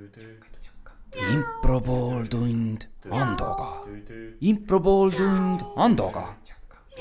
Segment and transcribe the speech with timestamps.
[0.00, 3.84] impro pooltund Andoga,
[4.40, 6.24] impro pooltund Andoga,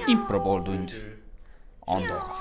[0.07, 0.91] impro pooltund
[1.87, 2.35] Andoga.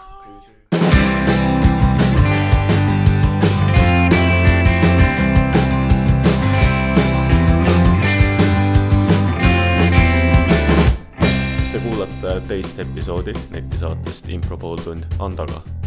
[11.73, 15.78] Te kuulate teist episoodi netisaatest Impro pooltund Andaga.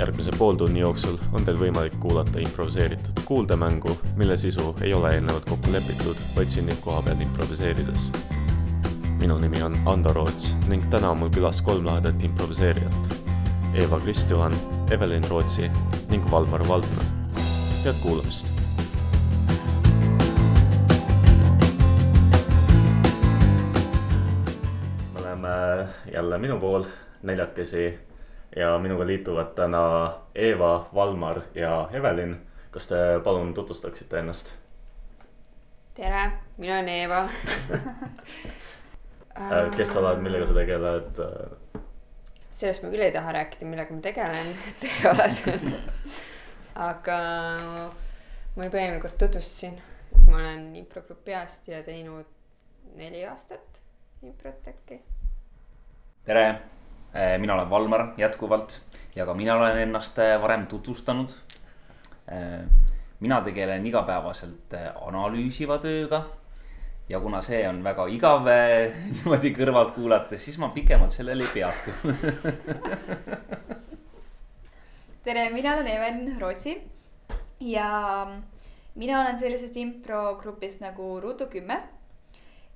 [0.00, 5.72] Järgmise pooltunni jooksul on teil võimalik kuulata improviseeritud kuuldemängu, mille sisu ei ole eelnevalt kokku
[5.72, 8.10] lepitud, vaid sünnib kohapeal improviseerides.
[9.20, 13.18] minu nimi on Ando Roots ning täna on mul külas kolm lahedat improviseerijat.
[13.74, 14.56] Eva Kristjuhan,
[14.90, 15.70] Evelin Rootsi
[16.10, 17.04] ning Valmar Valdna.
[17.84, 18.46] head kuulamist
[26.12, 26.84] jälle minu pool
[27.22, 27.98] neljakesi
[28.56, 32.46] ja minuga liituvad täna Eeva, Valmar ja Evelin.
[32.70, 34.54] kas te palun tutvustaksite ennast?
[35.94, 37.28] tere, mina olen Eeva.
[39.40, 41.20] Äh, kes sa oled, millega sa tegeled?
[42.60, 45.70] sellest ma küll ei taha rääkida, millega ma tegelen, et ei ole see.
[46.74, 47.20] aga
[48.56, 49.78] ma juba eelmine kord tutvustasin,
[50.10, 52.28] et ma olen improgrupi peast ja teinud
[52.98, 53.80] neli aastat
[54.26, 55.00] improt äkki.
[56.26, 56.44] tere,
[57.14, 58.80] mina olen Valmar jätkuvalt
[59.16, 61.28] ja ka mina olen ennast äh, varem tutvustanud.
[63.20, 66.24] mina tegelen igapäevaselt äh, analüüsiva tööga.
[67.08, 71.46] ja kuna see on väga igav äh, niimoodi kõrvalt kuulates, siis ma pikemalt sellel ei
[71.54, 71.90] peatu.
[75.24, 76.82] tere, mina olen Evelin Rootsi
[77.60, 78.26] ja
[78.94, 81.82] mina olen sellisest improgrupist nagu Ruutu kümme.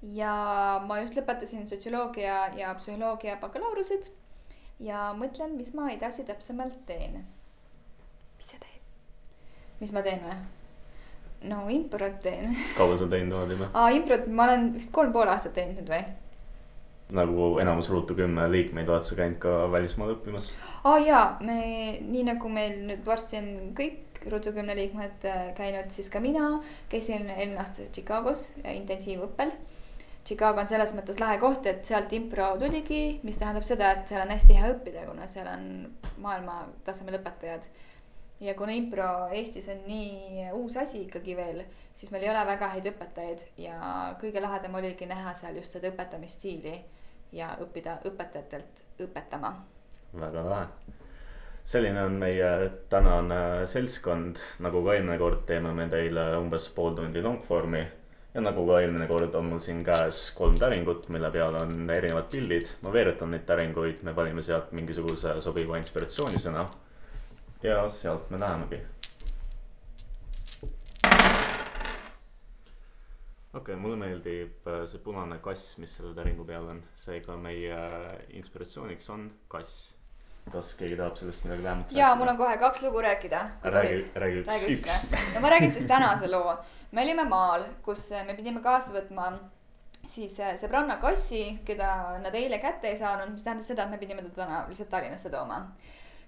[0.03, 0.35] ja
[0.87, 4.11] ma just lõpetasin sotsioloogia ja psühholoogia bakalaureused
[4.81, 7.25] ja mõtlen, mis ma edasi täpsemalt teen.
[8.39, 8.83] mis sa teed?
[9.81, 10.37] mis ma teen või?
[11.51, 12.55] no improt teen.
[12.79, 13.71] kaua sa teinud oled juba?
[13.75, 16.05] aa, improt ma olen vist kolm pool aastat teinud nüüd või?
[17.15, 20.55] nagu enamus Ruutu kümme liikmeid oled sa käinud ka välismaal õppimas?
[20.89, 21.59] aa jaa, me,
[22.01, 26.63] nii nagu meil nüüd varsti on kõik Ruutu kümne liikmed äh, käinud, siis ka mina
[26.89, 29.53] käisin eelmine aasta Chicagos intensiivõppel.
[30.25, 34.23] Chicago on selles mõttes lahe koht, et sealt impro tuligi, mis tähendab seda, et seal
[34.25, 35.67] on hästi hea õppida, kuna seal on
[36.25, 37.67] maailma tasemel õpetajad.
[38.41, 41.63] ja kuna impro Eestis on nii uus asi ikkagi veel,
[41.97, 43.77] siis meil ei ole väga häid õpetajaid ja
[44.21, 46.75] kõige lahedam oligi näha seal just seda õpetamisstiili
[47.33, 49.55] ja õppida õpetajatelt õpetama
[50.21, 50.67] väga lahe.
[51.65, 57.23] selline on meie tänane seltskond, nagu ka eelmine kord teeme me teile umbes pool tundi
[57.25, 57.85] longform'i.
[58.35, 62.27] Ja nagu ka eelmine kord on mul siin käes kolm täringut, mille peal on erinevad
[62.33, 66.67] pildid, ma veeretan neid täringuid, me valime sealt mingisuguse sobiva inspiratsioonisõna.
[67.63, 68.81] ja sealt me lähemegi.
[73.55, 77.79] okei okay,, mulle meeldib äh, see punane kass, mis selle täringu peal on, seega meie
[78.35, 79.93] inspiratsiooniks on kass.
[80.53, 83.41] Kas keegi tahab sellest midagi lähemalt ja mul on kohe kaks lugu rääkida.
[83.65, 86.57] räägi, räägi üks, üks no ma räägin siis tänase loo.
[86.93, 89.33] me olime maal, kus me pidime kaasa võtma
[90.09, 91.91] siis äh, sõbranna kassi, keda
[92.23, 95.31] nad eile kätte ei saanud, mis tähendas seda, et me pidime ta täna lihtsalt Tallinnasse
[95.33, 95.61] tooma.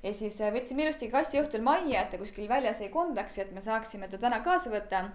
[0.02, 3.44] ja siis äh, võtsime ilusti kassi õhtul majja, et ta kuskil väljas ei kondaks ja
[3.46, 5.08] et me saaksime ta täna kaasa võtta.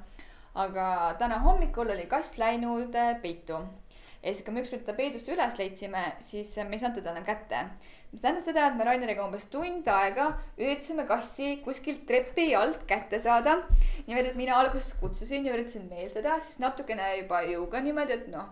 [0.54, 3.62] aga täna hommikul oli kass läinud peitu.
[4.22, 7.26] ja siis, kui me ükskord ta peidust üles leidsime, siis me ei saanud teda enam
[7.26, 7.66] kätte
[8.12, 10.26] mis tähendas seda, et me Raineriga umbes tund aega
[10.58, 13.62] üritasime kassi kuskilt trepi alt kätte saada.
[14.08, 18.52] niimoodi, et mina alguses kutsusin ja üritasin meeldada, siis natukene juba jõuga niimoodi, et noh,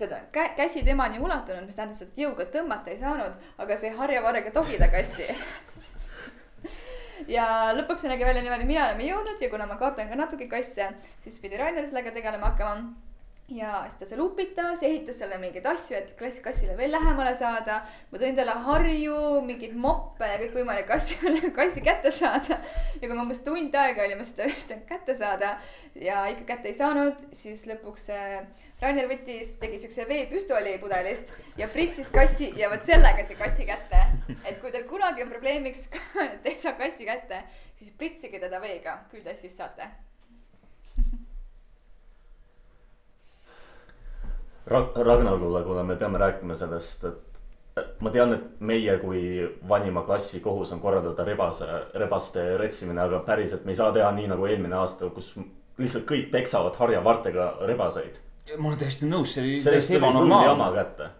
[0.00, 4.54] teda kä-, käsi temani ulatunud, mis tähendas, et jõuga tõmmata ei saanud, aga sai harjavarrega
[4.56, 5.28] togida kassi.
[7.36, 10.48] ja lõpuks see nägi välja niimoodi, mina oleme jõudnud ja kuna ma kardan ka natuke
[10.48, 10.92] kasse,
[11.26, 12.94] siis pidi Rainer sellega tegelema hakkama
[13.48, 17.82] ja siis ta seal upitas, ehitas talle mingeid asju, et klass kassile veel lähemale saada.
[18.10, 22.58] ma tõin talle harju, mingeid moppe ja kõikvõimalikke asju, kassi kätte saada.
[23.00, 25.58] ja kui me umbes tund aega olime seda üritanud kätte saada
[25.94, 28.38] ja ikka kätte ei saanud, siis lõpuks äh,
[28.80, 34.00] Rainer võttis, tegi siukse veepüstoli pudelist ja pritsis kassi ja vot sellega sai kassi kätte.
[34.48, 35.90] et kui teil kunagi on probleemiks,
[36.24, 37.44] et ei saa kassi kätte,
[37.76, 39.92] siis pritsige teda veega, küll te siis saate
[44.66, 47.34] Ragnar, kuule, kuule, me peame rääkima sellest, et
[48.00, 49.20] ma tean, et meie kui
[49.68, 51.66] vanima klassi kohus on korraldada rebase,
[52.00, 55.34] rebaste retsimine, aga päriselt me ei saa teha nii nagu eelmine aasta, kus
[55.80, 58.20] lihtsalt kõik peksavad harjavartega rebaseid.
[58.58, 61.10] ma olen täiesti nõus, see oli täiesti ebanormaalne.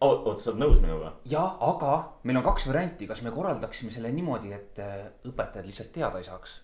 [0.00, 1.14] oota, sa oled nõus minuga?
[1.24, 5.92] jah, aga meil on kaks varianti, kas me korraldaksime selle niimoodi, et äh, õpetajad lihtsalt
[5.96, 6.60] teada ei saaks.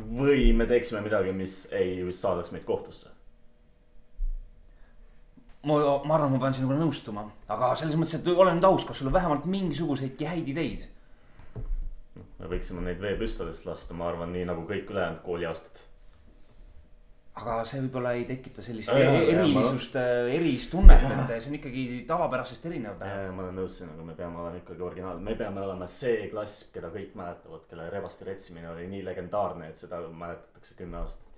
[0.00, 3.14] või me teeksime midagi, mis ei saadaks meid kohtusse.
[5.68, 9.00] ma, ma arvan, ma pean sinuga nõustuma, aga selles mõttes, et ole nüüd aus, kas
[9.00, 10.90] sul on vähemalt mingisuguseidki häid ideid?
[12.44, 15.82] me võiksime neid veepüstolist lasta, ma arvan, nii nagu kõik ülejäänud kooliaastad.
[17.40, 19.96] aga see võib-olla ei tekita sellist jaa, e- jaa, erilisust,
[20.36, 23.00] eristunnet, et see on ikkagi tavapärasest erinev.
[23.00, 26.92] ma olen nõus sinuga, me peame olema ikkagi originaal, me peame olema see klass, keda
[26.94, 31.33] kõik mäletavad, kelle rebaste retsimine oli nii legendaarne, et seda mäletatakse kümme aastat.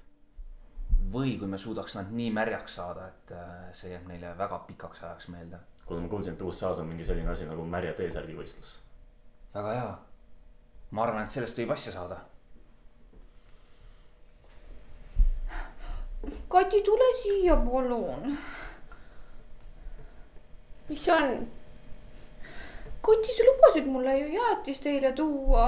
[1.12, 5.02] Või kui me suudaks nad nii märjaks saada, et äh, see jääb neile väga pikaks
[5.02, 5.58] ajaks meelde.
[5.87, 8.78] kuule, ma kuulsin, et USA-s on mingi selline asi nagu märja T-särgi võistlus.
[9.54, 9.98] väga hea.
[10.90, 12.20] ma arvan, et sellest võib asja saada.
[16.48, 18.38] Kati, tule siia, palun.
[20.88, 21.46] mis see on?
[23.06, 25.66] Kati, sa lubasid mulle ju jäätist eile tuua.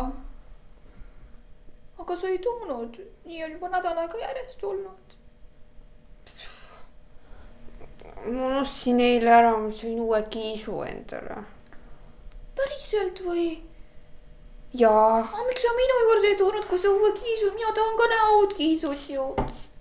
[1.98, 5.07] aga sa ei toonud, nii on juba nädal aega järjest olnud.
[8.26, 11.42] Ma unustasin eile ära, ma sõin uue kiisu endale.
[12.58, 13.48] päriselt või?
[14.74, 18.08] jaa, aga miks sa minu juurde ei toonud, kui sa uue kiisu, mina tahan ka
[18.12, 19.28] näha uut kiisut ju.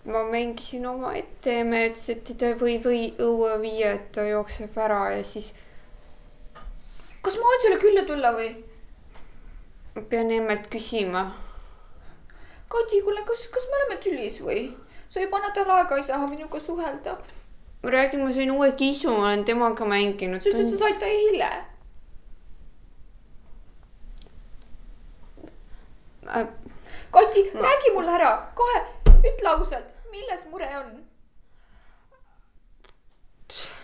[0.06, 5.02] ma mängisin me ütles, et teda ei või, või õue viia, et ta jookseb ära
[5.18, 5.52] ja siis
[7.22, 8.52] kas ma võin sulle külla tulla või?
[10.10, 11.24] pean emmelt küsima.
[12.70, 14.68] Kati, kuule, kas, kas me oleme tülis või?
[15.10, 17.18] sa juba nädal aega ei saa minuga suhelda.
[17.88, 20.42] Ma räägin, ma sain uue kiisu, ma olen temaga mänginud.
[20.44, 21.52] sa ütlesid, sa said ta eile.
[27.12, 28.82] Kati, räägi mulle ära, kohe,
[29.24, 30.96] ütle ausalt, milles mure on?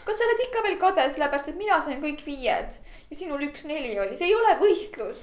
[0.03, 2.73] kas sa oled ikka veel kade, sellepärast et mina sain kõik viied
[3.07, 5.21] ja sinul üks neli oli, see ei ole võistlus.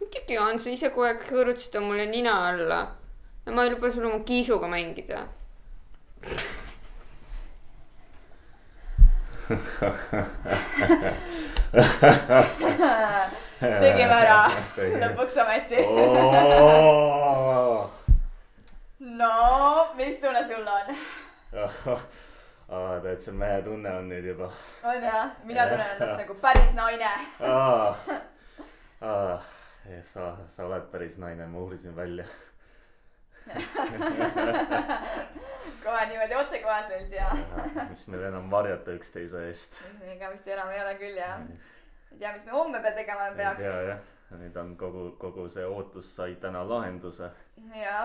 [0.00, 2.80] muidugi on, sa ise kogu aeg hõõrutasid ta mulle nina alla.
[3.46, 5.28] ja ma ei luba sul oma kiisuga mängida.
[13.60, 14.40] Tegime ära,
[15.02, 15.80] lõpuks ometi.
[19.20, 19.34] no,
[19.98, 20.86] mis tunne sul on?
[22.70, 24.48] aa, tead, see mehetunne on nüüd juba.
[24.86, 27.12] on jah, mina tunnen ennast nagu päris naine.
[30.06, 32.24] sa, sa oled päris naine, ma uurisin välja.
[35.84, 37.30] kohe niimoodi otsekoheselt ja.
[37.90, 39.80] mis meil enam varjata üksteise eest.
[40.12, 41.40] ega vist enam ei ole küll jah.
[42.12, 43.62] ei tea, mis me homme peal tegema peaks.
[43.62, 44.00] tea jah,
[44.40, 47.26] nüüd on kogu, kogu see ootus sai täna lahenduse.
[47.80, 47.96] ja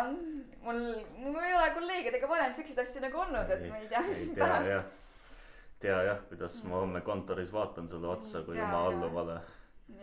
[0.63, 0.81] mul,
[1.17, 4.39] mul ei ole kolleegidega varem siukseid asju nagu olnud, et ma ei tea, mis tea
[4.39, 4.71] pärast.
[4.71, 4.83] jah,
[5.83, 9.37] tea jah, kuidas ma homme kontoris vaatan sulle otsa kui Tea, oma alluvale.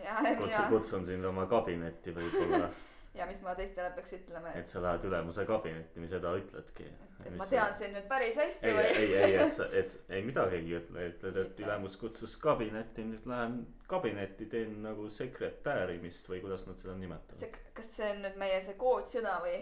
[0.03, 2.67] ja, kutsun, ja, kutsun sind oma kabinetti võib-olla
[3.13, 6.87] ja mis ma teistele peaks ütlema, et sa lähed ülemuse kabinetti, mis seda ütledki.
[7.23, 8.87] et ma tean sind nüüd päris hästi ei, või?
[8.89, 13.29] ei, ei, et sa, et ei midagi ei ütle, ütled, et ülemus kutsus kabinetti, nüüd
[13.29, 13.61] lähen
[13.91, 17.61] kabinetti, teen nagu sekretärimist või kuidas nad seda nimetavad.
[17.77, 19.61] kas see on nüüd meie see koodsõna või?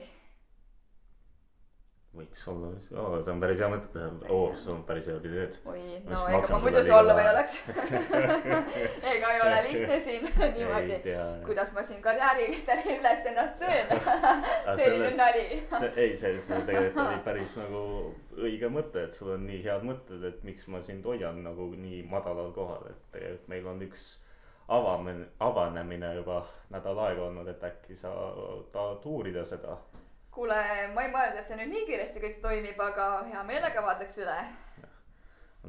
[2.12, 2.70] Võiks olla,
[3.00, 4.06] oo, see on päris hea mõte,
[4.36, 5.54] oo, see on päris head ideed.
[5.72, 7.54] oi, no vist ega ma muidu solvuv ei oleks.
[9.14, 10.26] ega ei ole lihtne siin
[10.58, 10.98] niimoodi
[11.46, 13.94] kuidas ma siin karjääriredelil üles ennast söön.
[14.82, 15.46] selline nali.
[15.96, 17.86] ei, see, see tegelikult oli päris nagu
[18.42, 22.04] õige mõte, et sul on nii head mõtted, et miks ma sind hoian nagu nii
[22.12, 24.10] madalal kohal, et tegelikult meil on üks
[24.72, 26.42] avamine, avanemine juba
[26.76, 28.12] nädal aega olnud, et äkki sa
[28.76, 29.78] tahad uurida seda.
[30.32, 30.58] kuule,
[30.96, 34.38] ma ei mõelnud, et see nüüd nii kiiresti kõik toimib, aga hea meelega vaataks üle.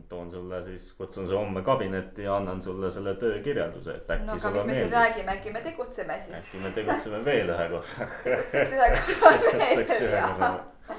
[0.08, 4.32] toon sulle siis, kutsun su homme kabinetti ja annan sulle selle töökirjelduse, et äkki no
[4.32, 4.98] aga sulle mis me siin meeldib.
[4.98, 6.38] räägime, äkki me tegutseme siis.
[6.38, 8.08] äkki me tegutseme veel ühe korra.
[8.24, 10.96] tegutseks ühe korra veel ühe ja korra.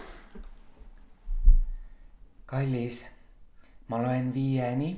[2.54, 3.02] kallis,
[3.88, 4.92] ma loen viieni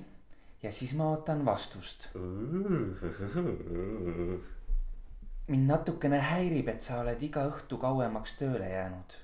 [0.66, 2.10] ja siis ma ootan vastust.
[5.48, 9.20] Mind natukene häirib, et sa oled iga õhtu kauemaks tööle jäänud.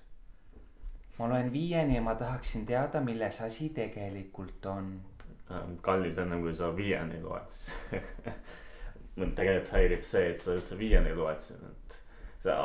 [1.19, 4.93] ma loen viieni ja ma tahaksin teada, milles asi tegelikult on.
[5.81, 7.73] kallis, ennem kui sa viieni loed, siis
[9.19, 11.97] mind tegelikult häirib see, et sa üldse viieni loed siin, et
[12.39, 12.55] sa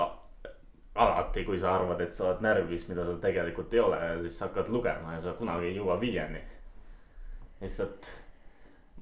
[0.94, 4.48] alati, kui sa arvad, et sa oled närvis, mida sa tegelikult ei ole, siis sa
[4.48, 6.44] hakkad lugema ja sa kunagi ei jõua viieni.
[7.60, 8.12] lihtsalt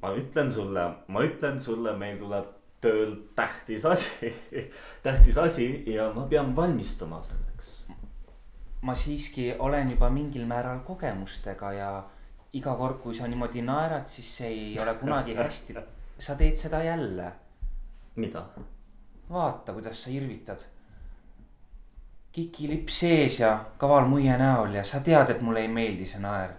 [0.03, 2.54] ma ütlen sulle, ma ütlen sulle, meil tuleb
[2.85, 4.31] tööl tähtis asi,
[5.07, 7.73] tähtis asi ja ma pean valmistuma selleks.
[8.85, 11.91] ma siiski olen juba mingil määral kogemustega ja
[12.55, 15.77] iga kord, kui sa niimoodi naerad, siis see ei ole kunagi hästi.
[16.19, 17.33] sa teed seda jälle,
[18.17, 18.45] mida?
[19.31, 20.59] vaata, kuidas sa irvitad.
[22.33, 26.51] kikilipp sees ja kaval muie näol ja sa tead, et mulle ei meeldi see naer.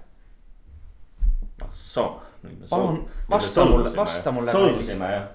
[1.61, 2.21] ah soo.
[2.69, 5.27] Palun, vasta mulle- vasta mulle, solvusime jah.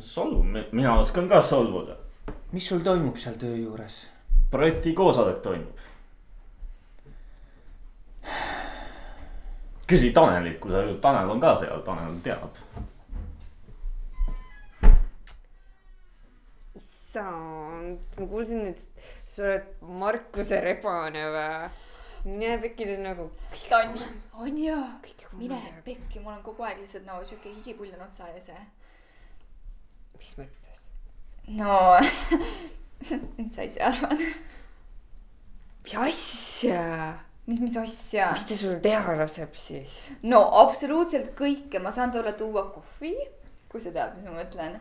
[0.00, 1.96] solvu, mina oskan ka solvuda.
[2.52, 4.06] mis sul toimub seal töö juures?
[4.50, 5.76] projekti koosolek toimub.
[9.86, 12.50] küsi Tanelilt, kui sa, Tanel on ka seal, Tanel teab.
[16.76, 18.80] issand, ma kuulsin, et
[19.26, 21.70] sa oled Markuse rebane või?
[22.24, 23.30] mine pekki teed nagu.
[23.78, 23.96] on,
[24.44, 25.80] on ju, Kõike mine kumab.
[25.84, 28.50] pekki, mul on kogu aeg lihtsalt no siuke higipull on otsa ees.
[30.20, 30.84] Mis mõttes?
[31.56, 31.74] no,
[33.38, 34.22] mis sa ise arvad?
[35.84, 36.84] mis asja?
[37.48, 38.30] mis, mis asja?
[38.36, 39.96] mis ta sul teha laseb siis?
[40.22, 43.14] no absoluutselt kõike, ma saan talle tuua kohvi,
[43.72, 44.76] kui sa tead, mis ma mõtlen.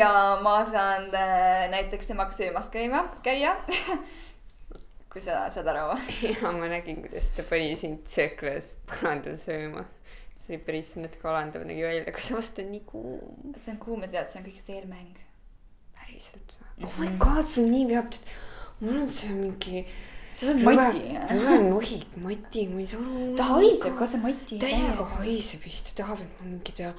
[0.00, 0.10] ja
[0.42, 3.54] ma saan äh, näiteks temaga söömas käima, käia.
[5.10, 5.96] kui sa saad aru.
[6.30, 9.86] ja ma nägin, kuidas ta pani sind sööklas põrandal sööma.
[10.50, 13.54] See oli päris natuke alandav nägi välja, aga samas ta on nii kuum.
[13.56, 15.18] see on kuum ja tead, see on kõik eelmäng.
[15.98, 16.86] päriselt või?
[16.86, 18.16] oh my god, sul nii peab,
[18.80, 19.82] mul on see mingi.
[20.40, 23.26] sa oled Mati, rõve nohik Mati, ma ei saa aru.
[23.38, 24.58] ta haiseb ka, see Mati.
[24.64, 26.94] täiega haiseb siis ta tahab, et ma mingi ta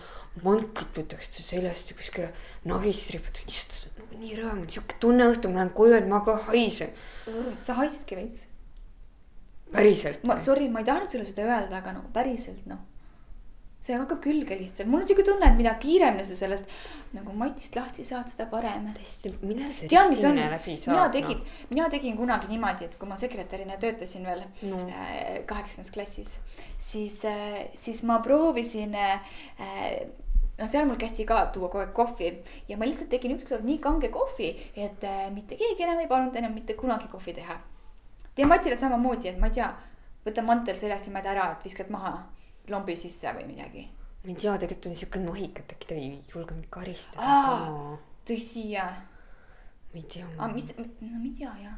[0.46, 2.30] mantlit võtaks ta seljast ja kuskile
[2.72, 6.08] nagisse riputan, issand, nagu nii rõve, mul on siuke tunne õhtul, ma lähen koju, et
[6.08, 6.96] ma ka haisen.
[7.68, 8.46] sa haisedki veits.
[9.74, 12.80] päriselt ma, sorry, ma ei tahtnud sulle seda öelda, aga nagu päriselt noh.
[13.82, 16.70] See hakkab külge lihtsalt, mul on siuke tunne, et mida kiiremini sa sellest
[17.16, 18.92] nagu Matist lahti saad, seda parem.
[18.94, 21.12] tõesti, millal see tead, mis on, mina saab?
[21.16, 21.40] tegin,
[21.72, 24.84] mina tegin kunagi niimoodi, et kui ma sekretärina töötasin veel No.
[24.88, 26.36] äh, kaheksandas klassis,
[26.80, 27.18] siis,
[27.74, 28.94] siis ma proovisin.
[30.62, 32.28] no seal mul kästi ka tuua kogu aeg kohvi
[32.70, 36.36] ja ma lihtsalt tegin ükskord nii kange kohvi, et äh, mitte keegi enam ei palunud
[36.38, 37.58] enam mitte kunagi kohvi teha.
[38.36, 39.72] teen Matile samamoodi, et ma ei tea,
[40.26, 42.14] võta mantel seljast niimoodi ära, et viskad maha
[42.72, 43.88] lombi sisse või midagi.
[44.24, 47.38] ma ei tea, tegelikult on siuke nohik, et äkki ta ei julge mind karistada
[48.28, 48.94] tõsi jah,
[49.92, 50.28] ma ei tea.
[50.38, 50.86] aga mis, no
[51.18, 51.78] ma ei tea jah.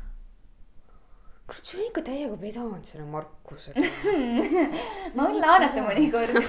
[1.48, 3.84] kurat, on ikka täiega vedanud selle Markusega.
[5.16, 6.40] ma võin laenata mõnikord.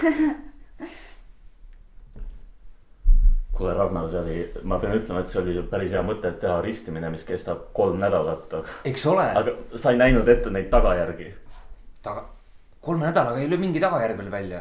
[3.55, 6.57] kuule, Ragnar, see oli, ma pean ütlema, et see oli päris hea mõte, et teha
[6.65, 11.29] ristimine, mis kestab kolm nädalat, aga, eks ole, aga sa ei näinud ette neid tagajärgi.
[12.03, 12.27] taga,
[12.85, 14.61] kolme nädalaga ei löö mingi tagajärg veel välja.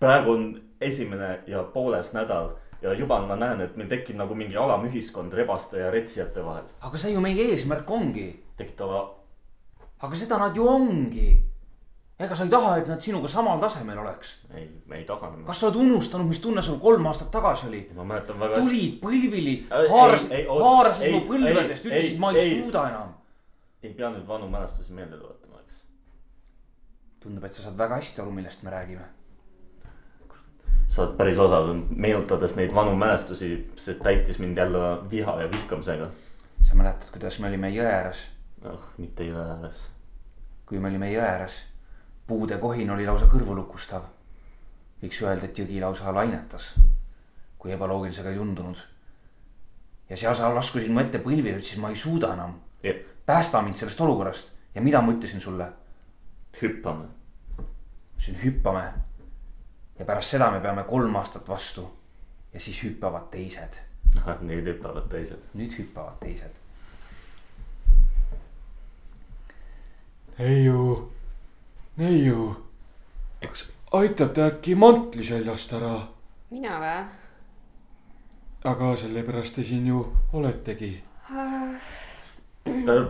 [0.00, 0.46] praegu on
[0.80, 5.80] esimene ja pooles nädal ja juba ma näen, et meil tekib nagu mingi alamühiskond rebaste
[5.80, 6.64] ja retsijate vahel.
[6.80, 9.02] aga see ju meie eesmärk ongi, tekitava,
[9.98, 11.28] aga seda nad ju ongi.
[12.18, 14.36] ega sa ei taha, et nad sinuga samal tasemel oleks.
[14.54, 15.32] ei, me ei taha.
[15.46, 17.82] kas sa oled unustanud, mis tunne sul kolm aastat tagasi oli?
[17.96, 18.68] ma mäletan väga hästi.
[18.68, 22.60] tulid põlvili, haarasid haarasid mu põlvedest, ütlesid, ma ei ei.
[22.60, 23.16] suuda enam.
[23.82, 25.45] ei pea nüüd vanu mälestusi meelde tuletama.
[27.26, 29.06] tundub, et sa saad väga hästi aru, millest me räägime.
[30.86, 34.78] sa oled päris osav, meenutades neid vanu mälestusi, see täitis mind jälle
[35.10, 36.10] viha ja vihkamisega.
[36.68, 38.28] sa mäletad, kuidas me olime jõe ääres,
[38.64, 39.88] oh, mitte jõe ääres.
[40.66, 41.64] kui me olime jõe ääres,
[42.26, 44.02] puude kohin oli lausa kõrvulukustav.
[45.02, 46.74] võiks öelda, et jõgi lausa lainetas,
[47.58, 48.78] kui ebaloogilisega ei tundunud.
[50.10, 52.60] ja seal sa laskusid mu ette põlvile, ütlesid, ma ei suuda enam,
[53.26, 55.66] päästa mind sellest olukorrast ja mida ma ütlesin sulle?
[56.62, 57.04] hüppame.
[58.16, 58.92] ütlesin hüppame.
[59.98, 61.90] ja pärast seda me peame kolm aastat vastu
[62.52, 63.80] ja siis hüppavad teised,
[64.48, 65.42] nüüd hüppavad teised.
[65.54, 66.60] nüüd hüppavad teised.
[70.38, 71.12] neiu,
[71.96, 72.56] neiu,
[73.40, 75.94] kas aitate äkki mantli seljast ära?
[76.50, 76.98] mina või?
[78.66, 80.00] aga sellepärast te siin ju
[80.32, 80.90] oletegi.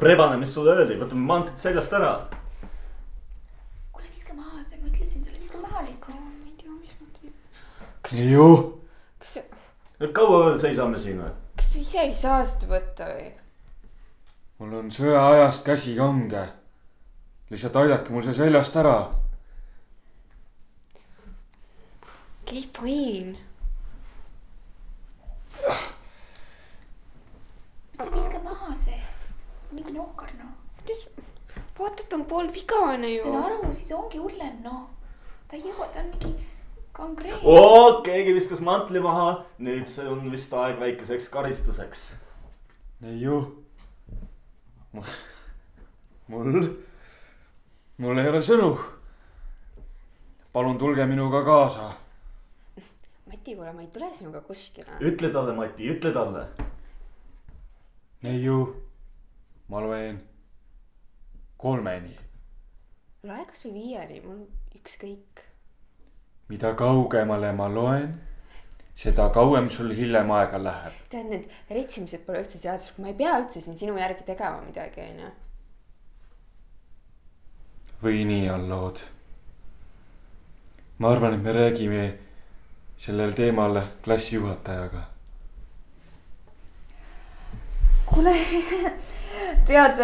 [0.00, 2.10] Prebane, mis sulle öeldi, võtame mantrid seljast ära.
[3.92, 6.14] kuule, viska maha, ma ütlesin sulle, viska maha lihtsalt.
[6.14, 7.32] ma ei tea, mis ma teen.
[8.14, 8.78] neiu,
[9.18, 9.38] kas,
[10.00, 11.32] nüüd kaua veel seisame siin või?
[11.58, 13.26] kas sa ise ei saa seda võtta või?
[14.60, 16.44] mul on sõjaajast käsi kange.
[17.50, 18.96] lihtsalt aidake mul see seljast ära.
[22.42, 23.36] okei, fine.
[28.00, 29.00] see viska maha see,
[29.72, 30.52] mingi nohkar noh.
[31.78, 33.24] vaata, ta on poolvigane ju.
[33.24, 34.84] saan aru, siis ongi hullem noh.
[35.48, 36.36] ta ei jõua, ta on mingi
[36.96, 37.38] kangreen.
[37.42, 42.04] oo, keegi viskas mantli maha, nüüd see on vist aeg väikeseks karistuseks.
[43.04, 43.40] neiu.
[46.28, 46.68] mul,
[47.98, 48.70] mul ei ole sõnu.
[50.52, 51.90] palun tulge minuga kaasa.
[53.26, 55.00] Mati, kuule, ma ei tule sinuga kuskile.
[55.00, 56.46] ütle talle, Mati, ütle talle.
[58.22, 58.62] neiu,
[59.68, 60.22] ma loen
[61.60, 62.16] kolmeni.
[63.26, 64.46] loe kasvõi viieni, mul
[64.78, 65.45] ükskõik.
[66.48, 68.12] Mida kaugemale ma loen,
[68.96, 71.00] seda kauem sul hiljem aega läheb.
[71.10, 75.08] tead, need retsimised pole üldse seaduslik, ma ei pea üldse siin sinu järgi tegema midagi,
[75.10, 75.32] onju.
[78.04, 79.02] või nii on lood.
[80.98, 82.06] ma arvan, et me räägime
[82.98, 85.02] sellel teemal klassijuhatajaga.
[88.06, 88.36] kuule,
[89.68, 90.00] tead,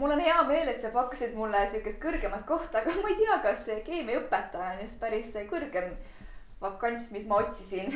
[0.00, 3.36] mul on hea meel, et sa pakkusid mulle siukest kõrgemat kohta, aga ma ei tea,
[3.44, 5.92] kas see keemiaõpetaja on just päris see kõrgem
[6.60, 7.92] vakants, mis ma otsisin.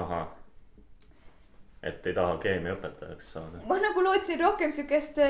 [0.00, 0.26] ahah.
[1.82, 3.62] et ei taha keemiaõpetajaks saada.
[3.70, 5.20] ma nagu lootsin rohkem siukest,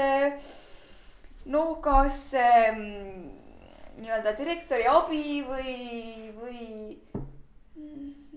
[1.52, 2.80] no kas ähm,
[4.00, 5.76] nii-öelda direktori abi või,
[6.40, 6.62] või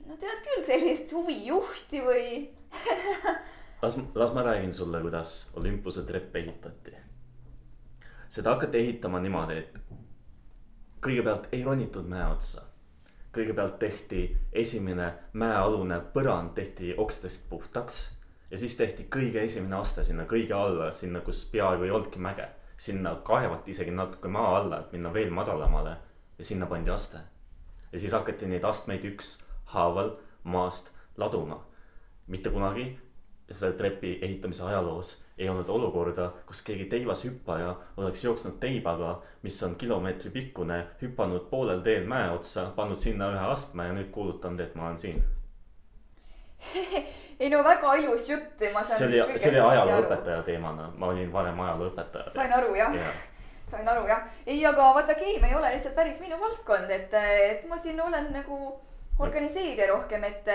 [0.07, 2.27] no tead küll, sellist huvijuhti või
[3.81, 6.91] las, las ma räägin sulle, kuidas Olympuse trepp ehitati.
[8.29, 9.79] seda hakati ehitama niimoodi, et
[11.01, 12.61] kõigepealt ei ronitud mäe otsa.
[13.33, 18.19] kõigepealt tehti esimene mäealune põrand tehti okstest puhtaks
[18.51, 22.47] ja siis tehti kõige esimene aste sinna kõige alla, sinna, kus peaaegu ei olnudki mäge.
[22.77, 25.97] sinna kaevati isegi natuke maa alla, et minna veel madalamale
[26.37, 27.17] ja sinna pandi aste.
[27.91, 31.65] ja siis hakati neid astmeid ükshaaval maast laduma.
[32.27, 32.99] mitte kunagi
[33.51, 39.75] selle trepi ehitamise ajaloos ei olnud olukorda, kus keegi teivashüppaja oleks jooksnud teibaga, mis on
[39.79, 44.75] kilomeetri pikkune, hüpanud poolel teel mäe otsa, pannud sinna ühe astme ja nüüd kuulutanud, et
[44.75, 45.23] ma olen siin.
[47.39, 48.99] ei no väga ilus jutt ja ma saan.
[48.99, 52.33] see oli, see oli ajalooõpetaja teemana, ma olin varem ajalooõpetaja.
[52.35, 53.13] sain aru jah ja.,
[53.71, 54.27] sain aru jah.
[54.45, 57.15] ei, aga vaata keemia ei ole lihtsalt päris minu valdkond, et,
[57.53, 58.59] et ma siin olen nagu
[59.19, 60.51] organiseerija rohkem, et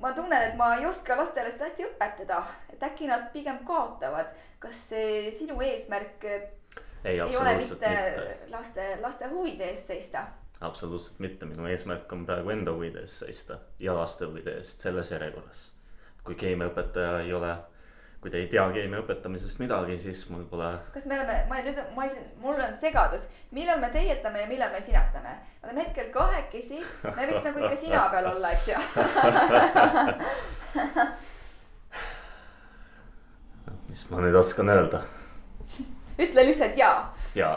[0.00, 4.34] ma tunnen, et ma ei oska lastele seda hästi õpetada, et äkki nad pigem kaotavad.
[4.58, 10.26] kas see sinu eesmärk ei, ei ole mitte mitte, laste, laste huvide eest seista?
[10.60, 15.12] absoluutselt mitte, minu eesmärk on praegu enda huvide eest seista ja laste huvide eest selles
[15.14, 15.70] järjekorras.
[16.24, 17.54] kui keemiaõpetaja ei ole,
[18.20, 21.78] kui te ei tea keemia õpetamisest midagi, siis mul pole kas me oleme, ma nüüd,
[21.94, 25.32] ma ei, mul on segadus, millal me teietame ja millal me sinatame?
[25.62, 28.78] oleme hetkel kahekesi, me võiks nagu ikka sina peal olla, eks ju.
[33.88, 34.98] mis ma nüüd oskan öelda?
[36.18, 36.98] ütle lihtsalt jaa,
[37.38, 37.56] jaa,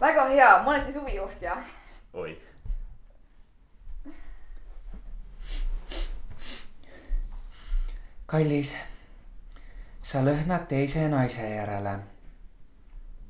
[0.00, 1.54] väga hea, ma olen siis huvijuht ja
[2.14, 2.32] oi.
[8.26, 8.74] kallis,
[10.06, 11.96] sa lõhnad teise naise järele.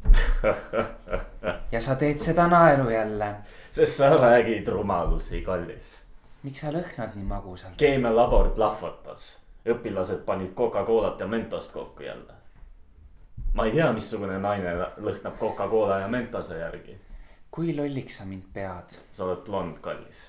[1.72, 3.34] ja sa teed seda naeru jälle.
[3.72, 6.02] sest sa räägid rumalusi, kallis.
[6.42, 7.78] miks sa lõhnad nii magusalt?
[7.80, 9.24] keemialabor plahvatas,
[9.64, 12.34] õpilased panid Coca-Colat ja Mentost kokku jälle.
[13.54, 16.98] ma ei tea, missugune naine lõhnab Coca-Cola ja Mentose järgi.
[17.50, 18.98] kui lolliks sa mind pead?
[19.12, 20.26] sa oled blond, kallis.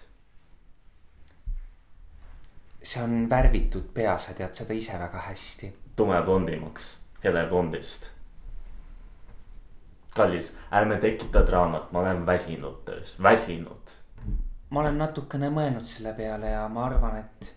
[2.81, 5.73] see on värvitud pea, sa tead seda ise väga hästi.
[5.97, 8.09] tumeblondimaks, heleblondist.
[10.15, 13.93] kallis, ärme tekita draamat, ma olen väsinud tööst, väsinud.
[14.69, 17.53] ma olen natukene mõelnud selle peale ja ma arvan, et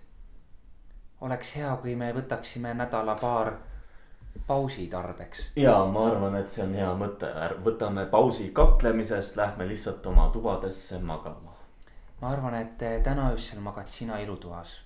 [1.21, 3.53] oleks hea, kui me võtaksime nädala-paar
[4.47, 5.51] pausi tarbeks.
[5.57, 7.33] ja ma arvan, et see on hea mõte,
[7.65, 11.57] võtame pausi kaklemisest, lähme lihtsalt oma tubadesse magama.
[12.21, 14.79] ma arvan, et täna öösel magad sina ilutoas.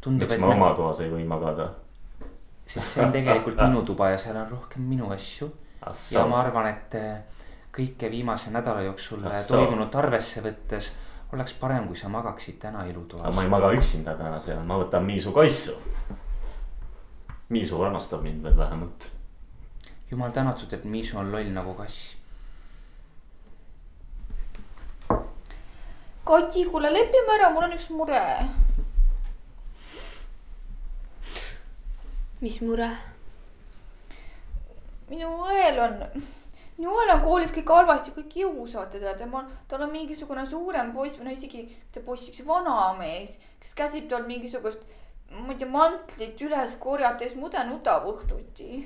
[0.00, 1.70] tundub, miks et ma oma, toas ei või magada?
[2.66, 5.50] sest see on tegelikult minu tuba ja seal on rohkem minu asju.
[6.12, 7.42] Ja ma arvan, et eh,
[7.74, 10.90] kõike viimase nädala jooksul eh, toimunut arvesse võttes
[11.32, 13.50] oleks parem, kui sa magaksid täna aga ilutoas ma ei.
[13.50, 15.74] maga üksinda täna seal, ma võtan Miisu kaisu.
[17.48, 19.10] Miisu armastab mind veel vähemalt.
[20.10, 22.16] jumal tänatud, et Miisu on loll nagu kass.
[26.26, 28.22] Kati, kuule lepime ära, mul on üks mure.
[32.40, 32.90] Mis mure?
[35.10, 35.96] minu õel on,
[36.76, 41.18] minu õel on koolis kõik halvasti, kõik kiusavad teda, tema, tal on mingisugune suurem poiss
[41.18, 44.82] või no isegi mitte poiss, üks vanamees, kes käsib tal mingisugust,
[45.30, 48.82] ma ei tea, mantlit üles korjata ja siis mude nutab õhtuti.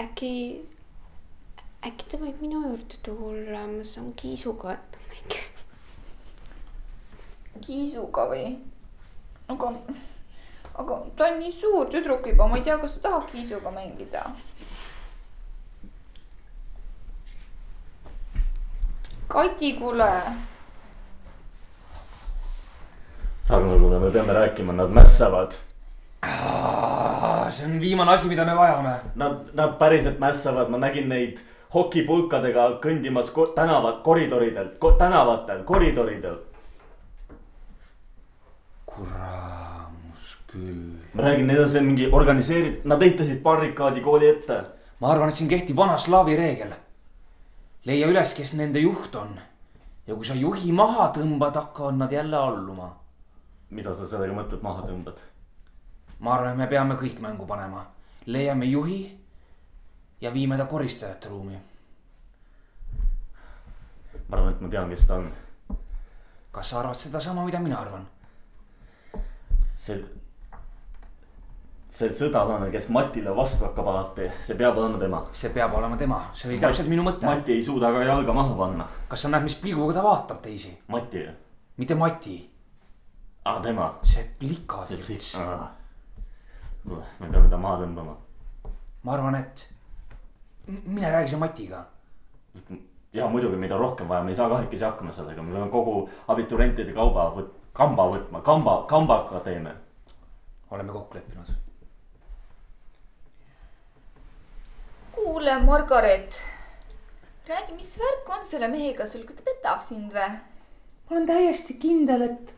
[0.00, 0.34] äkki,
[1.84, 4.76] äkki ta võib minu juurde tulla, ma saan kiisuga
[5.08, 5.48] mängida.
[7.64, 8.44] kiisuga või?
[9.50, 9.72] aga,
[10.80, 14.24] aga ta on nii suur tüdruk juba, ma ei tea, kas ta tahab kiisuga mängida.
[19.30, 20.10] Kati, kuule.
[23.48, 25.54] Ragnar, kuule, me peame rääkima, nad mässavad.
[27.50, 28.94] see on viimane asi, mida me vajame.
[29.14, 31.40] Nad, nad päriselt mässavad, ma nägin neid
[31.74, 36.38] hokipulkadega kõndimas ko tänavat, koridoridel ko, tänavatel, koridoridel.
[38.90, 39.69] kuramus
[40.52, 40.98] küll.
[41.14, 44.60] ma räägin, neil on see mingi organiseeritud, nad ehitasid barrikaadi kooli ette.
[45.00, 46.74] ma arvan, et siin kehtib vana slaavi reegel.
[47.84, 49.38] leia üles, kes nende juht on.
[50.06, 52.90] ja kui sa juhi maha tõmbad, hakkavad nad jälle alluma.
[53.70, 55.24] mida sa sellega mõtled, maha tõmbad?
[56.20, 57.86] ma arvan, et me peame kõik mängu panema.
[58.26, 59.00] leiame juhi
[60.20, 61.58] ja viime ta koristajate ruumi.
[64.28, 65.30] ma arvan, et ma tean, kes ta on.
[66.52, 68.08] kas sa arvad sedasama, mida mina arvan?
[69.80, 70.04] see,
[71.90, 75.20] see sõdalane, kes Matile vastu hakkab alati, see peab olema tema.
[75.34, 77.26] see peab olema tema, see oli täpselt minu mõte.
[77.26, 78.86] Mati ei suuda ka jalga maha panna.
[79.08, 80.70] kas sa näed, mis pilguga ta vaatab teisi?
[80.88, 81.24] Mati,
[81.82, 82.36] mitte Mati,
[83.44, 83.90] aa tema.
[84.04, 85.32] see plika see tilts.
[86.84, 88.14] kuule, me peame ta maha tõmbama.
[89.02, 89.66] ma arvan, et
[90.86, 91.84] mine räägi sa Matiga.
[93.12, 96.08] ja muidugi meid on rohkem vaja, me ei saa kahekesi hakkama sellega, me peame kogu
[96.28, 99.74] abiturientide kauba võt-, kamba võtma, kamba, kambaga teeme.
[100.70, 101.50] oleme kokku leppinud.
[105.24, 106.40] kuule, Margaret.
[107.48, 110.28] räägi, mis värk on selle mehega sul, kas ta petab sind või?
[110.30, 112.54] ma olen täiesti kindel, et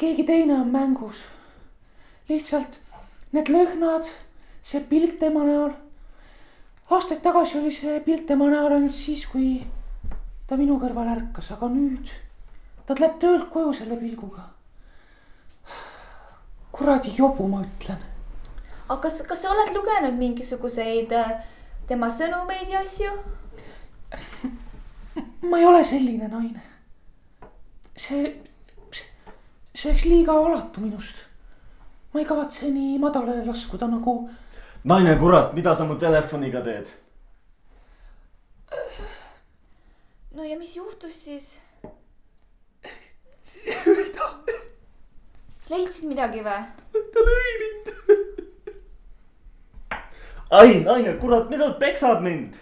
[0.00, 1.20] keegi teine on mängus.
[2.28, 2.80] lihtsalt
[3.32, 4.08] need lõhnad,
[4.62, 5.76] see pilk tema näol.
[6.90, 9.62] aastaid tagasi oli see pilk tema näol ainult siis, kui
[10.46, 12.10] ta minu kõrval ärkas, aga nüüd
[12.86, 14.48] ta tuleb töölt koju selle pilguga.
[16.72, 18.00] kuradi jobu, ma ütlen.
[18.88, 21.36] aga kas, kas sa oled lugenud mingisuguseid äh,
[21.86, 23.12] tema sõnumeid ja asju?
[25.50, 26.62] ma ei ole selline naine.
[27.96, 28.42] see,
[29.74, 31.16] see oleks liiga alatu minust.
[32.12, 34.18] ma ei kavatse nii madalale laskuda nagu
[34.84, 36.86] naine, kurat, mida sa mu telefoniga teed?
[40.34, 41.58] no ja mis juhtus siis?
[45.70, 46.60] leidsid midagi või?
[50.50, 52.54] ai, naine, kurat, mida sa peksad mind?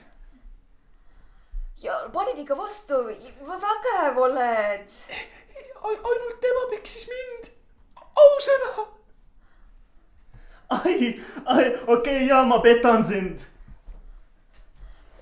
[1.84, 2.96] ja panid ikka vastu,
[3.44, 4.88] vägev oled.
[5.84, 7.50] ainult tema peksis mind,
[8.24, 8.86] ausõna.
[10.78, 13.44] ai, ai, okei okay,, ja ma petan sind.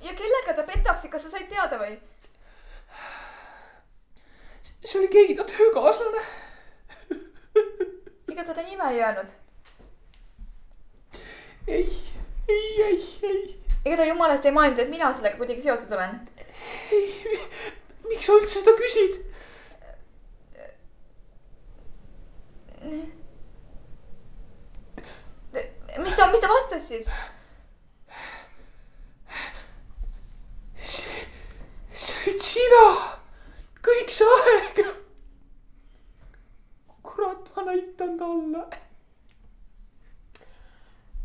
[0.00, 1.98] ja kellega ta petab sind, kas sa said teada või?
[4.84, 6.22] see oli keegi ta töökaaslane.
[8.30, 9.34] ega ta ta nime ei öelnud?
[11.66, 11.88] ei,
[12.48, 13.42] ei, ei, ei,
[13.84, 16.12] ega ta jumalast ei maininud, et mina sellega kuidagi seotud olen?
[18.08, 19.16] miks sa üldse seda küsid?
[26.02, 27.10] mis ta, mis ta vastas siis?
[30.86, 32.86] see olid sina,
[33.90, 34.82] kõik see aeg.
[37.10, 38.81] kurat, ma näitan talle.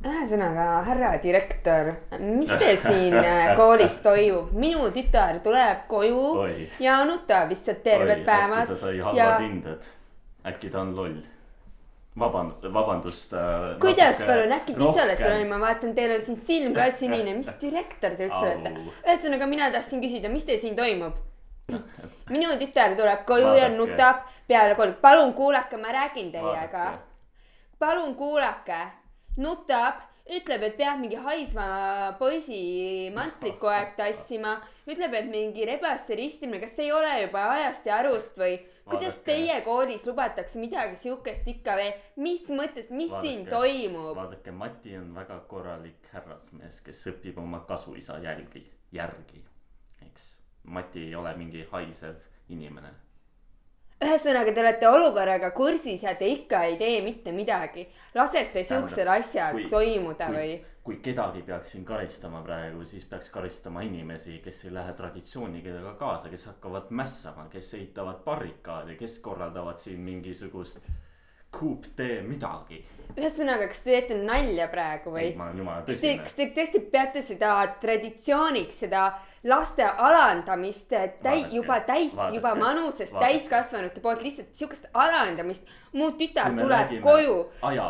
[0.05, 1.89] ühesõnaga, härra direktor,
[2.21, 4.51] mis teil siin äh, koolis toimub?
[4.53, 6.67] minu tütar tuleb koju Oi.
[6.83, 9.39] ja nutab lihtsalt terved päevad äkki ta sai halvad ja ja...
[9.41, 9.88] hinded,
[10.51, 11.15] äkki ta on loll.
[12.19, 13.79] vaband-, vabandust äh,.
[13.81, 17.33] kuidas palun, äkki te ise olete loll, ma vaatan, teil on siin silm ka sinine,
[17.39, 18.75] mis direktor te üldse olete?
[18.99, 21.17] ühesõnaga, mina tahtsin küsida, mis teil siin toimub?
[22.36, 23.81] minu tütar tuleb koju ja Vaadake.
[23.81, 26.86] nutab peale kooli, palun kuulake, ma räägin teiega.
[27.81, 28.79] palun kuulake,
[29.41, 31.67] nutab, ütleb, et peab mingi haisva
[32.19, 37.88] poisi mantlit kogu aeg tassima, ütleb, et mingi rebaste ristimine, kas ei ole juba ajast
[37.88, 38.58] ja arust või?
[38.88, 39.26] kuidas Vaadake.
[39.28, 43.28] teie koolis lubatakse midagi siukest ikka veel, mis mõttes, mis Vaadake.
[43.28, 44.13] siin toimub?
[44.15, 49.43] vaadake, Mati on väga korralik härrasmees, kes õpib oma kasuisa jälgi, järgi,
[50.08, 50.36] eks.
[50.63, 52.15] Mati ei ole mingi haisev
[52.50, 52.91] inimene.
[54.03, 57.88] ühesõnaga, te olete olukorraga kursis ja te ikka ei tee mitte midagi.
[58.15, 60.60] lasete siuksed asjad kui- toimuda kui, või?
[60.83, 66.29] kui kedagi peaks siin karistama praegu, siis peaks karistama inimesi, kes ei lähe traditsioonidega kaasa,
[66.29, 70.79] kes hakkavad mässama, kes ehitavad barrikaade, kes korraldavad siin mingisugust
[71.51, 72.83] coup de midagi.
[73.17, 76.36] ühesõnaga, kas te teete nalja praegu või ma olen jumala tõsine kas.
[76.38, 79.07] te tõesti peate seda traditsiooniks, seda
[79.47, 80.91] laste alandamist
[81.23, 85.63] täi-, juba täis, juba manusest täiskasvanute poolt lihtsalt siukest alandamist.
[85.93, 87.38] mu tütar tuleb koju,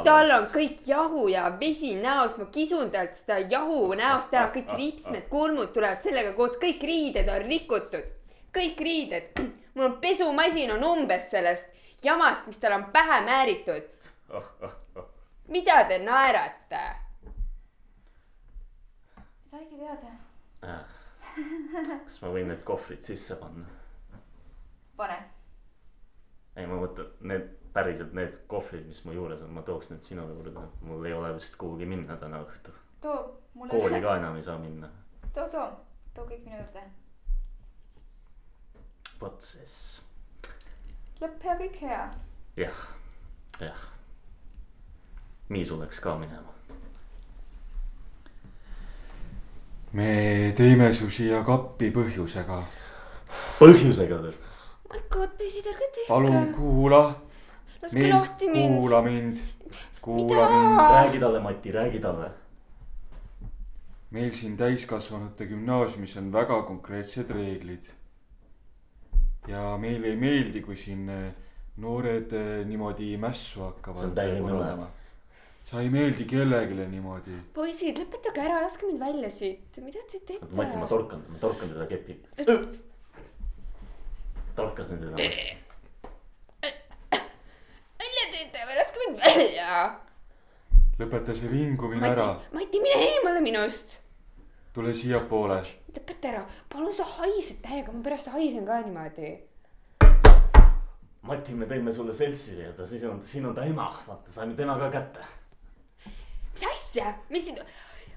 [0.06, 4.72] tal on kõik jahu ja vesi näos, ma kisun talt seda jahu näost ära, kõik
[4.78, 8.14] ripsmed, kulmud tulevad sellega koos, kõik riided on rikutud,
[8.56, 9.42] kõik riided.
[9.74, 11.68] mul on pesumasin on umbes sellest,
[12.08, 13.90] jamast, mis talle on pähe määritud.
[15.48, 16.84] mida te naerate?
[19.52, 20.14] saigi teada.
[22.04, 23.68] kas ma võin need kohvrid sisse panna?
[24.98, 25.18] pane.
[26.56, 30.26] ei, ma mõtlen need päriselt need kohvrid, mis mu juures on, ma tooks need sinu
[30.32, 32.78] juurde, mul ei ole vist kuhugi minna täna õhtul.
[33.02, 33.20] too
[33.70, 34.90] kooli ka enam ei saa minna.
[35.34, 35.70] too, too,
[36.14, 36.84] too kõik minu juurde.
[39.22, 39.78] vot siis,
[41.22, 42.04] lõpp hea, kõik hea.
[42.58, 42.84] jah,
[43.62, 43.86] jah.
[45.50, 46.54] Miisu läks ka minema.
[49.98, 52.60] me tõime su siia kappi põhjusega.
[53.60, 54.66] põhjusega tõrkas.
[54.92, 56.08] my god, poisid, ärge tehke.
[56.10, 57.04] palun kuula,
[57.82, 58.76] laske lahti mind.
[58.76, 59.46] kuula mind,
[60.02, 60.60] kuula Mida?
[60.60, 60.82] mind.
[60.98, 62.32] räägi talle, Mati, räägi talle.
[64.12, 67.97] meil siin täiskasvanute gümnaasiumis on väga konkreetsed reeglid.
[69.48, 71.28] Ja meile ei meeldi, kui siin eh,
[71.84, 74.02] noored eh, niimoodi mässu hakkavad.
[74.02, 74.88] See on täielik nõme..
[75.68, 77.38] sa ei meeldi kellelegi niimoodi.
[77.56, 80.50] poisid, lõpetage ära, laske mind välja siit, mida te teete?
[80.56, 82.20] Mati, ma torkan, ma torkan teda kepi.
[84.58, 85.16] torkas nüüd teda.
[88.04, 89.86] välja teete või laske mind välja.
[90.98, 94.00] lõpeta see vingumine ära, Mati, mine eemale minust.
[94.78, 95.58] Tule siiapoole.
[95.96, 99.32] lõpeta ära, palun sa haised täiega, ma pärast haisen ka niimoodi.
[101.28, 104.54] Mati, me tõime sulle seltsi ja ta siis on, siin on ta ema, vaata, saime
[104.56, 105.26] tema ka kätte.
[106.54, 107.58] mis asja, mis siin,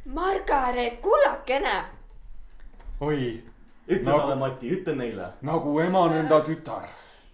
[0.05, 1.75] Margaret, kullakene.
[3.01, 3.43] oi,
[3.89, 5.33] ütle Nagu- talle, Mati, ütle neile.
[5.43, 6.87] nagu ema nõnda tütar.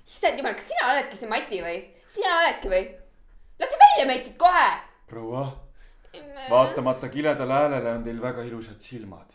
[0.07, 1.77] issand jumal, kas sina oledki see Mati või?
[2.15, 2.83] sina oledki või?
[3.61, 4.69] lase välja meid siit kohe.
[5.11, 5.45] proua,
[6.51, 9.35] vaatamata kiledale häälele on teil väga ilusad silmad.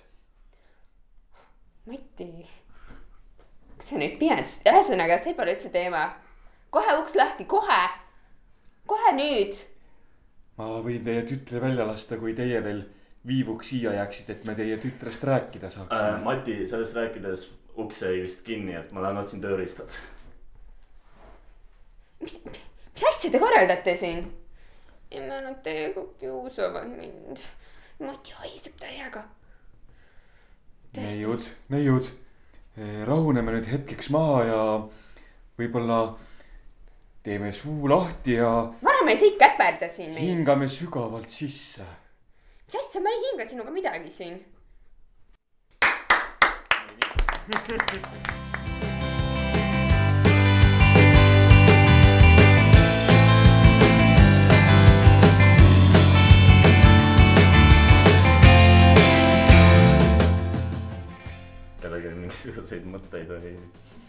[1.85, 2.27] Mati,
[3.77, 6.05] kas sa nüüd pimedasid, ühesõnaga, see pole üldse teema.
[6.71, 7.81] kohe uks lahti, kohe,
[8.87, 9.57] kohe nüüd.
[10.57, 12.83] ma võin teie tütre välja lasta, kui teie veel
[13.27, 15.73] viivuks siia jääksite, et me teie tütrest rääkida äh,.
[15.73, 16.23] saaksime.
[16.23, 17.47] Mati, sellest rääkides
[17.81, 19.97] uks jäi vist kinni, et ma lähen otsin tööriistad.
[22.21, 24.29] mis, mis asja te korraldate siin?
[25.11, 27.37] ei, ma nad teiega kiusavad mind.
[28.01, 29.23] Mati haiseb täiega.
[30.95, 32.07] neiud, neiud,
[33.07, 34.61] rahuneme nüüd hetkeks maha ja
[35.59, 35.99] võib-olla
[37.23, 38.49] teeme suu lahti ja
[38.83, 40.23] varem ei siit käperdasin meid.
[40.25, 41.85] hingame sügavalt sisse.
[42.65, 44.41] mis asja, ma ei hinga sinuga midagi siin.
[61.91, 63.51] kellelgi on mingisuguseid mõtteid või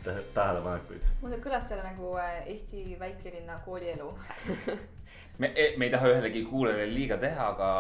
[0.05, 1.03] tä- tähelepanekuid.
[1.23, 4.09] mulle kõlas selle nagu äh, Eesti väikelinna koolielu.
[5.43, 7.71] me, me ei taha ühelegi kuulajale liiga teha, aga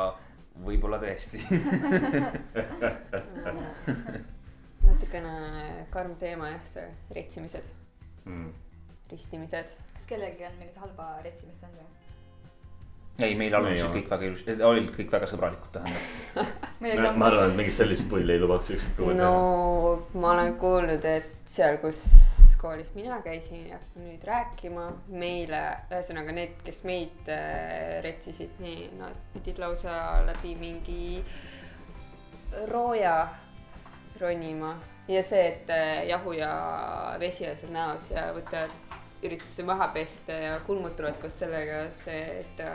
[0.66, 1.38] võib-olla tõesti.
[4.82, 5.32] natukene
[5.94, 6.88] karm teema jah, see
[7.20, 7.70] retsimised,
[8.24, 8.52] Mm.
[9.10, 9.66] ristimised.
[9.94, 13.24] kas kellelgi on mingit halba retsimist olnud või?
[13.26, 13.72] ei, meil ole.
[13.96, 16.21] kõik väga ilus, olid kõik väga sõbralikud, tähendab.
[16.82, 19.24] Ma arvan, et mingit sellist pulli ei lubaks ükskord kuulda.
[19.24, 22.00] No ma olen kuulnud, et seal, kus
[22.62, 28.86] koolis mina käisin, ei hakka nüüd rääkima, meile, ühesõnaga need, kes meid äh, retsisid, nii
[29.00, 29.94] nad pidid lausa
[30.28, 31.24] läbi mingi
[32.70, 33.16] rooja
[34.20, 34.76] ronima.
[35.10, 36.52] Ja see, et äh, jahu ja
[37.18, 38.76] vesi on seal näos ja võtavad,
[39.22, 42.70] üritasid maha pesta ja kulmutavad koos sellega, see, seda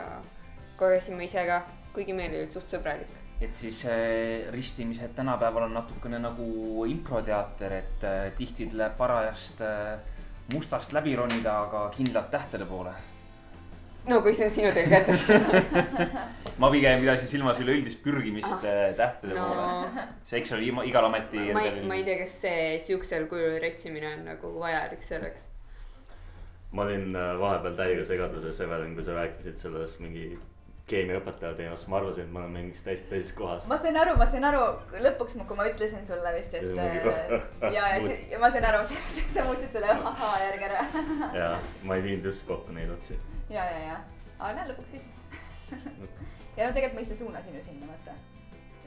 [0.76, 1.62] kogesime ise ka,
[1.96, 3.17] kuigi meil oli suht sõbralik.
[3.40, 10.00] Et siis äh, ristimised tänapäeval on natukene nagu improteater, et äh, tihti tuleb parajast äh,
[10.54, 12.92] mustast läbi ronida, aga kindlalt tähtede poole.
[14.08, 15.22] no kui see on sinu töö kätes.
[16.58, 20.06] ma pigem pidasin silmas üleüldist pürgimist äh, tähtede no poole.
[20.24, 21.52] see, eks ole, igal ameti.
[21.54, 25.46] ma ei, ma ei tea, kas see siuksel kujul retsimine on nagu vajalik selleks.
[26.72, 30.32] ma olin vahepeal täiega segaduses, Evelin, kui sa rääkisid sellest mingi
[30.88, 33.66] keemiaõpetaja teemast, ma arvasin, et ma olen mingis täiesti teises kohas.
[33.70, 34.62] ma sain aru, ma sain aru
[35.06, 36.68] lõpuks, kui ma ütlesin sulle vist, et
[37.76, 38.84] Ja ja, ja ma sain aru,
[39.34, 40.86] sa muutsid selle ahhaa järgi ära.
[41.40, 41.50] ja
[41.88, 43.18] ma ei viinud just kokku neid otsi.
[43.50, 43.98] ja, ja, ja,
[44.38, 45.12] aga näe lõpuks vist.
[46.56, 48.16] ja no tegelikult ma ise suunasin ju sinna, vaata.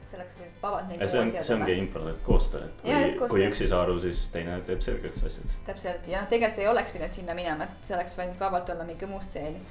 [0.00, 3.30] et see oleks võinud vabalt neid see on, see ongi impro, et koostöö, et kui
[3.36, 5.54] kui üks ei saa aru, siis teine teeb selgeks asjad.
[5.70, 8.88] täpselt ja noh, tegelikult ei oleks pidanud sinna minema, et see oleks võinud vabalt olla
[8.88, 9.62] mingi muu stseen.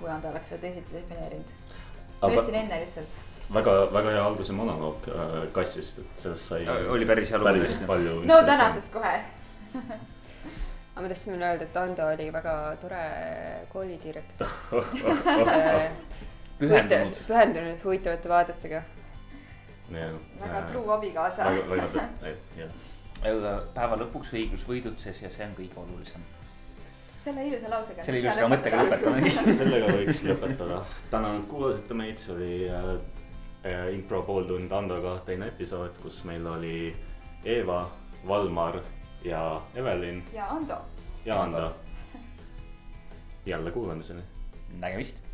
[0.00, 1.50] Kuna ta oleks seda teisiti defineerinud.
[2.28, 3.18] ütlesin enne lihtsalt.
[3.54, 6.62] väga, väga hea alguse monoloog äh, kassist, et sellest sai.
[6.88, 7.90] oli päris hea lugu päris tõesti.
[7.90, 8.22] palju.
[8.30, 9.14] no tänasest kohe.
[10.94, 13.02] aga ma tahtsin veel öelda, et Ando oli väga tore
[13.72, 14.48] koolidirektor.
[16.60, 17.22] pühendunud.
[17.28, 18.82] pühendunud huvitavate vaadetega.
[20.40, 21.44] väga true abikaasa.
[21.44, 22.74] väga, väga, jah.
[23.32, 26.26] aga päeva lõpuks õiglus võidutses ja see on kõige olulisem.
[27.24, 28.04] Selle ilusa lausega.
[28.04, 29.32] selle ilusa mõttega lõpetame.
[29.60, 30.80] sellega võiks lõpetada.
[31.10, 32.90] tänan, et kuulasite meid, see oli äh,
[33.64, 36.74] äh, impro pooltund Andoga teine episood, kus meil oli
[37.44, 37.82] Eeva,
[38.28, 38.80] Valmar
[39.24, 40.78] ja Evelin ja Ando.
[41.24, 41.74] ja Ando.
[43.46, 44.22] jälle kuulamiseni.
[44.78, 45.29] nägemist.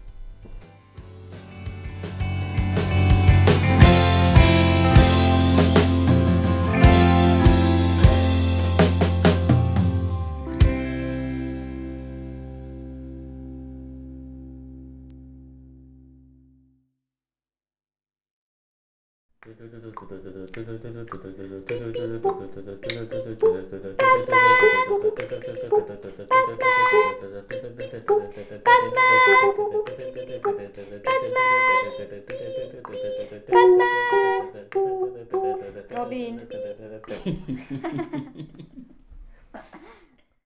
[20.79, 21.26] tu.